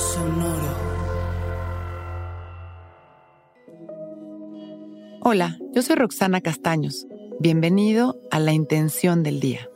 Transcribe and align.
Sonoro. 0.00 0.56
Hola, 5.20 5.58
yo 5.74 5.82
soy 5.82 5.96
Roxana 5.96 6.40
Castaños. 6.40 7.06
Bienvenido 7.38 8.18
a 8.30 8.38
La 8.38 8.54
Intención 8.54 9.22
del 9.22 9.40
Día, 9.40 9.68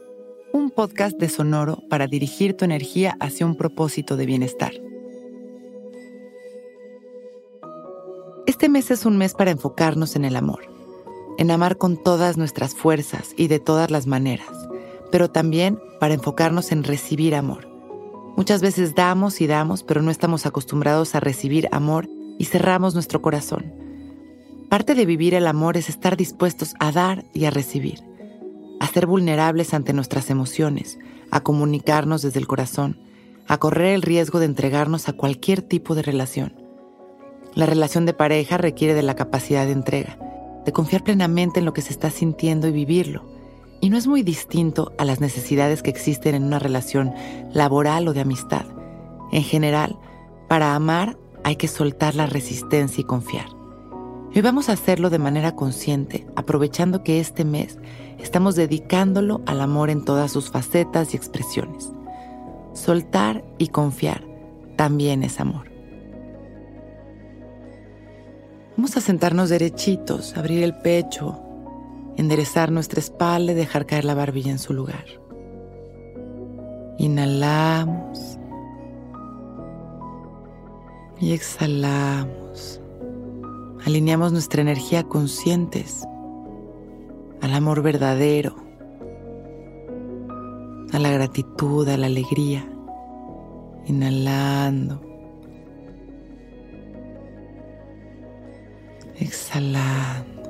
un 0.54 0.70
podcast 0.70 1.18
de 1.18 1.28
Sonoro 1.28 1.82
para 1.90 2.06
dirigir 2.06 2.56
tu 2.56 2.64
energía 2.64 3.18
hacia 3.20 3.44
un 3.44 3.54
propósito 3.58 4.16
de 4.16 4.24
bienestar. 4.24 4.72
Este 8.46 8.70
mes 8.70 8.90
es 8.90 9.04
un 9.04 9.18
mes 9.18 9.34
para 9.34 9.50
enfocarnos 9.50 10.16
en 10.16 10.24
el 10.24 10.36
amor, 10.36 10.62
en 11.36 11.50
amar 11.50 11.76
con 11.76 12.02
todas 12.02 12.38
nuestras 12.38 12.74
fuerzas 12.74 13.34
y 13.36 13.48
de 13.48 13.60
todas 13.60 13.90
las 13.90 14.06
maneras, 14.06 14.68
pero 15.12 15.30
también 15.30 15.78
para 16.00 16.14
enfocarnos 16.14 16.72
en 16.72 16.82
recibir 16.82 17.34
amor 17.34 17.73
Muchas 18.36 18.62
veces 18.62 18.96
damos 18.96 19.40
y 19.40 19.46
damos, 19.46 19.84
pero 19.84 20.02
no 20.02 20.10
estamos 20.10 20.44
acostumbrados 20.44 21.14
a 21.14 21.20
recibir 21.20 21.68
amor 21.70 22.08
y 22.36 22.46
cerramos 22.46 22.94
nuestro 22.94 23.22
corazón. 23.22 23.72
Parte 24.68 24.96
de 24.96 25.06
vivir 25.06 25.34
el 25.34 25.46
amor 25.46 25.76
es 25.76 25.88
estar 25.88 26.16
dispuestos 26.16 26.74
a 26.80 26.90
dar 26.90 27.24
y 27.32 27.44
a 27.44 27.50
recibir, 27.50 28.00
a 28.80 28.88
ser 28.88 29.06
vulnerables 29.06 29.72
ante 29.72 29.92
nuestras 29.92 30.30
emociones, 30.30 30.98
a 31.30 31.40
comunicarnos 31.40 32.22
desde 32.22 32.40
el 32.40 32.48
corazón, 32.48 32.98
a 33.46 33.58
correr 33.58 33.94
el 33.94 34.02
riesgo 34.02 34.40
de 34.40 34.46
entregarnos 34.46 35.08
a 35.08 35.12
cualquier 35.12 35.62
tipo 35.62 35.94
de 35.94 36.02
relación. 36.02 36.56
La 37.54 37.66
relación 37.66 38.04
de 38.04 38.14
pareja 38.14 38.58
requiere 38.58 38.94
de 38.94 39.02
la 39.02 39.14
capacidad 39.14 39.64
de 39.64 39.72
entrega, 39.72 40.18
de 40.64 40.72
confiar 40.72 41.04
plenamente 41.04 41.60
en 41.60 41.66
lo 41.66 41.72
que 41.72 41.82
se 41.82 41.92
está 41.92 42.10
sintiendo 42.10 42.66
y 42.66 42.72
vivirlo 42.72 43.33
y 43.80 43.90
no 43.90 43.96
es 43.96 44.06
muy 44.06 44.22
distinto 44.22 44.92
a 44.98 45.04
las 45.04 45.20
necesidades 45.20 45.82
que 45.82 45.90
existen 45.90 46.34
en 46.34 46.44
una 46.44 46.58
relación 46.58 47.12
laboral 47.52 48.08
o 48.08 48.12
de 48.12 48.20
amistad. 48.20 48.66
En 49.32 49.42
general, 49.42 49.98
para 50.48 50.74
amar 50.74 51.18
hay 51.42 51.56
que 51.56 51.68
soltar 51.68 52.14
la 52.14 52.26
resistencia 52.26 53.02
y 53.02 53.04
confiar. 53.04 53.46
Hoy 54.34 54.40
vamos 54.42 54.68
a 54.68 54.72
hacerlo 54.72 55.10
de 55.10 55.18
manera 55.18 55.54
consciente, 55.54 56.26
aprovechando 56.34 57.04
que 57.04 57.20
este 57.20 57.44
mes 57.44 57.78
estamos 58.18 58.56
dedicándolo 58.56 59.42
al 59.46 59.60
amor 59.60 59.90
en 59.90 60.04
todas 60.04 60.32
sus 60.32 60.50
facetas 60.50 61.14
y 61.14 61.16
expresiones. 61.16 61.92
Soltar 62.72 63.44
y 63.58 63.68
confiar 63.68 64.24
también 64.76 65.22
es 65.22 65.38
amor. 65.38 65.70
Vamos 68.76 68.96
a 68.96 69.00
sentarnos 69.00 69.50
derechitos, 69.50 70.36
abrir 70.36 70.64
el 70.64 70.74
pecho, 70.74 71.40
enderezar 72.16 72.70
nuestra 72.70 73.00
espalda 73.00 73.52
y 73.52 73.54
dejar 73.54 73.86
caer 73.86 74.04
la 74.04 74.14
barbilla 74.14 74.50
en 74.50 74.58
su 74.58 74.72
lugar. 74.72 75.04
Inhalamos 76.98 78.38
y 81.20 81.32
exhalamos. 81.32 82.80
Alineamos 83.84 84.32
nuestra 84.32 84.62
energía 84.62 85.02
conscientes 85.02 86.04
al 87.40 87.52
amor 87.52 87.82
verdadero, 87.82 88.56
a 90.92 90.98
la 90.98 91.10
gratitud, 91.10 91.86
a 91.88 91.96
la 91.96 92.06
alegría. 92.06 92.66
Inhalando. 93.86 95.02
Exhalando. 99.16 100.43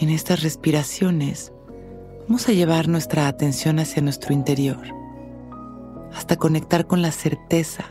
En 0.00 0.10
estas 0.10 0.44
respiraciones 0.44 1.52
vamos 2.28 2.48
a 2.48 2.52
llevar 2.52 2.86
nuestra 2.86 3.26
atención 3.26 3.80
hacia 3.80 4.00
nuestro 4.00 4.32
interior, 4.32 4.78
hasta 6.12 6.36
conectar 6.36 6.86
con 6.86 7.02
la 7.02 7.10
certeza 7.10 7.84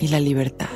y 0.00 0.08
la 0.08 0.18
libertad. 0.18 0.66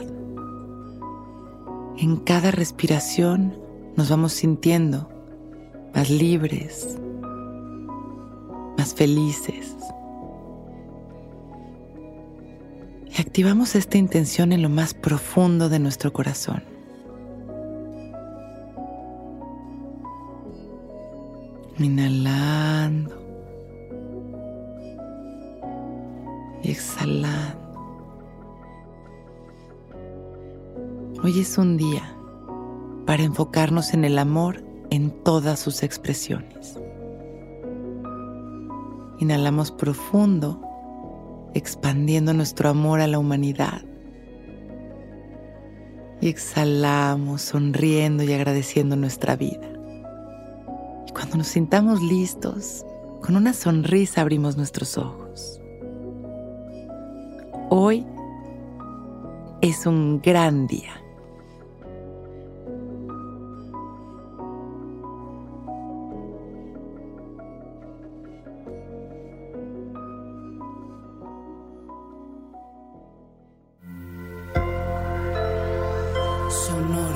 En 1.99 2.19
cada 2.19 2.53
respiración 2.53 3.59
nos 3.97 4.11
vamos 4.11 4.33
sintiendo 4.33 5.09
más 5.93 6.09
libres, 6.09 6.99
más 8.79 8.95
felices. 8.95 9.75
Y 13.11 13.21
activamos 13.21 13.75
esta 13.75 13.99
intención 13.99 14.53
en 14.53 14.63
lo 14.63 14.69
más 14.69 14.95
profundo 14.95 15.69
de 15.69 15.81
nuestro 15.81 16.13
corazón. 16.13 16.74
Inhalando. 21.79 23.11
Y 26.63 26.71
exhalando. 26.71 27.65
Hoy 31.25 31.41
es 31.41 31.59
un 31.59 31.77
día 31.77 32.17
para 33.07 33.25
enfocarnos 33.25 33.93
en 33.93 34.05
el 34.05 34.19
amor 34.19 34.63
en 34.91 35.11
todas 35.11 35.59
sus 35.59 35.83
expresiones. 35.83 36.79
Inhalamos 39.19 39.73
profundo, 39.73 40.61
expandiendo 41.55 42.35
nuestro 42.35 42.69
amor 42.69 43.01
a 43.01 43.09
la 43.09 43.19
humanidad. 43.19 43.83
Y 46.21 46.29
exhalamos 46.29 47.43
sonriendo 47.43 48.23
y 48.23 48.33
agradeciendo 48.33 48.95
nuestra 48.95 49.35
vida. 49.35 49.75
Cuando 51.15 51.37
nos 51.37 51.47
sintamos 51.47 52.03
listos, 52.03 52.85
con 53.23 53.37
una 53.37 53.53
sonrisa 53.55 54.21
abrimos 54.21 54.57
nuestros 54.57 54.99
ojos. 54.99 55.61
Hoy 57.71 58.05
es 59.61 59.87
un 59.87 60.21
gran 60.21 60.67
día. 60.67 61.01
Sonó. 76.51 77.14